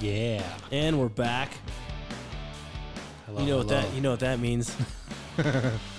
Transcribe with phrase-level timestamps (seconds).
[0.00, 0.42] Yeah.
[0.70, 1.52] And we're back.
[3.26, 3.80] Hello, You know what hello.
[3.82, 4.74] that you know what that means?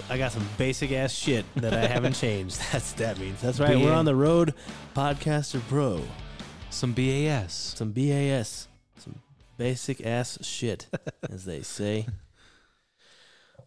[0.09, 2.59] I got some basic ass shit that I haven't changed.
[2.71, 3.41] That's that means.
[3.41, 3.77] That's right.
[3.77, 4.53] We're on the road,
[4.95, 6.01] podcaster pro.
[6.69, 7.73] Some BAS.
[7.77, 8.67] Some BAS.
[8.97, 9.15] Some
[9.57, 10.87] basic ass shit,
[11.29, 12.07] as they say.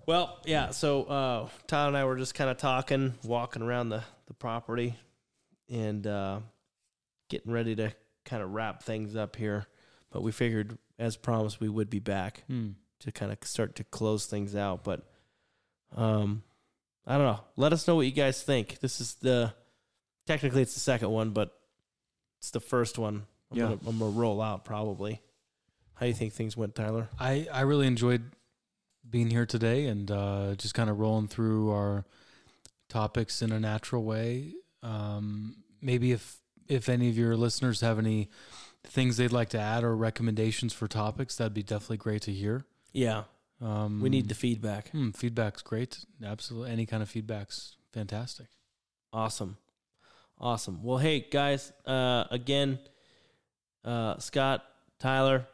[0.05, 4.03] Well, yeah, so uh Tyler and I were just kind of talking, walking around the,
[4.27, 4.97] the property
[5.71, 6.41] and uh
[7.31, 7.93] getting ready to
[8.25, 9.65] kind of wrap things up here.
[10.13, 12.71] But we figured as promised we would be back Hmm.
[13.01, 14.85] to kind of start to close things out.
[14.85, 15.05] But
[15.97, 16.43] um,
[17.07, 17.41] I don't know.
[17.57, 18.79] Let us know what you guys think.
[18.81, 19.53] This is the
[20.27, 21.53] technically it's the second one, but
[22.39, 23.27] it's the first one.
[23.51, 23.65] I'm Yeah.
[23.65, 25.21] gonna I'm gonna roll out probably.
[25.95, 27.09] How do you think things went, Tyler?
[27.19, 28.23] I, I really enjoyed
[29.09, 32.05] being here today and uh, just kind of rolling through our
[32.89, 34.55] topics in a natural way.
[34.83, 36.37] Um, maybe if
[36.69, 38.31] if any of your listeners have any
[38.85, 42.65] things they'd like to add or recommendations for topics, that'd be definitely great to hear.
[42.93, 43.25] Yeah,
[43.61, 44.91] Um, we need the feedback.
[44.91, 46.05] hmm, feedback's great.
[46.23, 48.47] Absolutely, any kind of feedback's fantastic.
[49.13, 49.57] Awesome.
[50.41, 50.83] Awesome.
[50.83, 52.79] Well, hey guys, uh again,
[53.85, 54.65] uh Scott,
[54.99, 55.47] Tyler,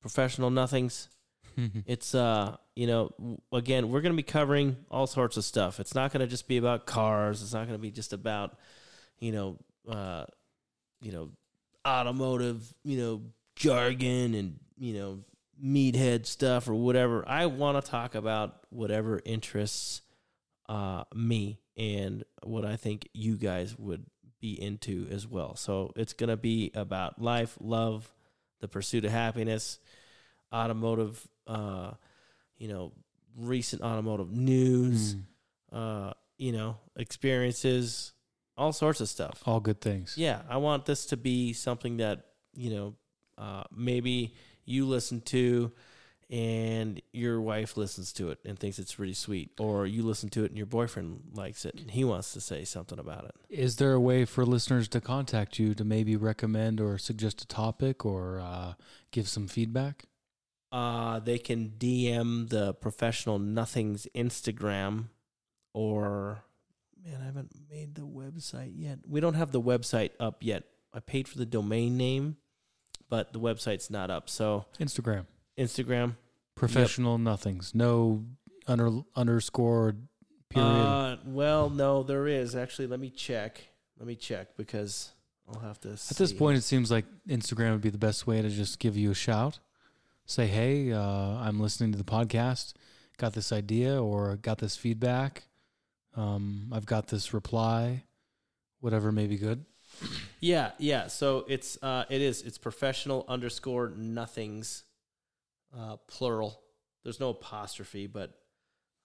[0.00, 1.08] professional nothings.
[1.86, 3.10] It's uh, you know,
[3.50, 5.80] again, we're going to be covering all sorts of stuff.
[5.80, 7.40] It's not going to just be about cars.
[7.42, 8.58] It's not going to be just about,
[9.18, 9.56] you know,
[9.88, 10.26] uh,
[11.00, 11.30] you know,
[11.86, 13.22] automotive, you know,
[13.54, 15.20] jargon and you know,
[15.62, 17.24] meathead stuff or whatever.
[17.26, 20.02] I want to talk about whatever interests
[20.68, 24.04] uh me and what I think you guys would
[24.40, 25.54] be into as well.
[25.56, 28.12] So it's going to be about life, love,
[28.60, 29.78] the pursuit of happiness,
[30.52, 31.92] automotive uh
[32.58, 32.92] you know
[33.36, 35.14] recent automotive news
[35.72, 38.12] uh you know experiences
[38.56, 40.14] all sorts of stuff All good things.
[40.16, 42.94] yeah i want this to be something that you know
[43.38, 45.72] uh maybe you listen to
[46.28, 50.42] and your wife listens to it and thinks it's really sweet or you listen to
[50.42, 53.76] it and your boyfriend likes it and he wants to say something about it Is
[53.76, 58.04] there a way for listeners to contact you to maybe recommend or suggest a topic
[58.04, 58.72] or uh,
[59.12, 60.04] give some feedback?
[60.72, 65.04] uh, they can DM the professional nothings Instagram
[65.74, 66.42] or
[67.06, 68.98] man, I haven't made the website yet.
[69.08, 70.64] We don't have the website up yet.
[70.92, 72.36] I paid for the domain name,
[73.08, 74.28] but the website's not up.
[74.28, 75.26] So Instagram.
[75.58, 76.16] Instagram.
[76.54, 77.74] Professional nothings.
[77.74, 78.24] No
[78.66, 79.96] under underscore
[80.48, 80.68] period.
[80.68, 82.86] Uh, well, no, there is actually.
[82.86, 83.62] Let me check.
[83.98, 85.12] Let me check because
[85.48, 85.90] I'll have to.
[85.90, 88.96] At this point, it seems like Instagram would be the best way to just give
[88.96, 89.58] you a shout.
[90.24, 92.72] Say, hey, uh, I'm listening to the podcast.
[93.16, 95.44] Got this idea or got this feedback.
[96.16, 98.04] Um, I've got this reply.
[98.80, 99.64] Whatever may be good.
[100.40, 101.06] Yeah, yeah.
[101.06, 104.84] So it's uh it is it's professional underscore nothings
[105.76, 106.60] uh plural.
[107.02, 108.38] There's no apostrophe, but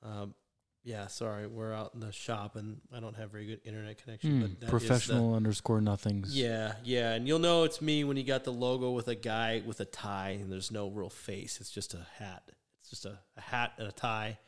[0.03, 0.35] um
[0.83, 4.31] yeah, sorry, we're out in the shop and I don't have very good internet connection.
[4.31, 6.35] Hmm, but that is professional underscore nothings.
[6.35, 9.61] Yeah, yeah, and you'll know it's me when you got the logo with a guy
[9.65, 11.61] with a tie and there's no real face.
[11.61, 12.43] It's just a hat.
[12.81, 14.39] It's just a, a hat and a tie,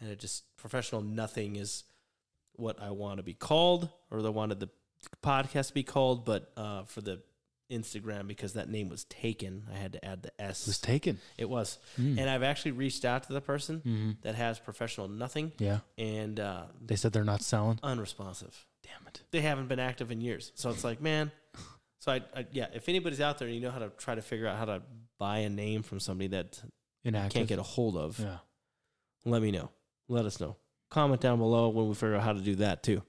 [0.00, 1.84] and it just professional nothing is
[2.58, 4.68] what I want to be called, or I wanted the
[5.22, 7.22] podcast to be called, but uh, for the
[7.70, 10.62] Instagram because that name was taken, I had to add the S.
[10.62, 11.18] It was taken.
[11.36, 12.18] It was, Hmm.
[12.18, 14.22] and I've actually reached out to the person Mhm.
[14.22, 15.80] that has professional nothing, Yeah.
[15.98, 17.78] and uh, They said they're not selling.
[17.82, 18.66] unresponsive.
[18.82, 19.22] Damn it.
[19.32, 21.30] They haven't been active in years, so it's like, man.
[22.00, 24.22] So I, I yeah, if anybody's out there and you know how to try to
[24.22, 24.82] figure out how to
[25.18, 26.62] buy a name from somebody that
[27.04, 27.32] Inactive.
[27.34, 28.38] can't get a hold of, Yeah.
[29.26, 29.70] let me know.
[30.08, 30.56] Let us know.
[30.90, 33.02] Comment down below when we figure out how to do that too.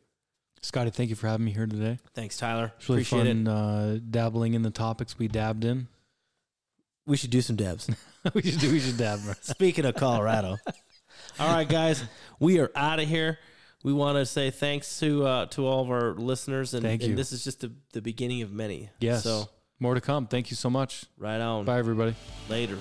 [0.61, 1.99] Scotty, thank you for having me here today.
[2.13, 2.73] Thanks, Tyler.
[2.77, 5.87] It's really Appreciate fun uh, dabbling in the topics we dabbed in.
[7.05, 7.89] We should do some dabs.
[8.33, 8.71] we should do.
[8.71, 9.19] We should dab.
[9.41, 10.57] Speaking of Colorado.
[11.39, 12.03] all right, guys,
[12.39, 13.39] we are out of here.
[13.83, 17.11] We want to say thanks to uh, to all of our listeners, and, Thank and
[17.11, 17.15] you.
[17.15, 18.89] this is just the, the beginning of many.
[18.99, 19.23] Yes.
[19.23, 19.47] So
[19.79, 20.27] More to come.
[20.27, 21.05] Thank you so much.
[21.17, 21.63] right on.
[21.63, 22.13] Bye, everybody.
[22.49, 22.79] Later.